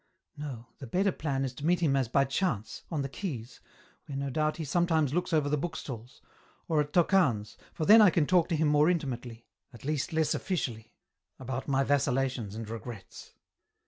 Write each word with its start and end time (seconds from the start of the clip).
No: 0.35 0.65
the 0.79 0.87
better 0.87 1.11
plan 1.11 1.45
is 1.45 1.53
to 1.53 1.63
meet 1.63 1.79
him 1.79 1.95
as 1.95 2.07
by 2.07 2.25
chance, 2.25 2.81
on 2.89 3.03
the 3.03 3.07
quays, 3.07 3.59
where 4.07 4.17
no 4.17 4.31
doubt 4.31 4.57
he 4.57 4.65
sometimes 4.65 5.13
looks 5.13 5.31
over 5.31 5.47
the 5.47 5.59
book 5.59 5.75
stalls, 5.75 6.23
or 6.67 6.81
at 6.81 6.91
Tocane's, 6.91 7.55
for 7.71 7.85
then 7.85 8.01
I 8.01 8.09
can 8.09 8.25
talk 8.25 8.49
to 8.49 8.55
him 8.55 8.67
more 8.67 8.89
intimately, 8.89 9.45
at 9.71 9.85
least 9.85 10.11
less 10.11 10.33
officially, 10.33 10.91
about 11.37 11.67
my 11.67 11.83
vacillations 11.83 12.55
and 12.55 12.67
regrets." 12.67 13.33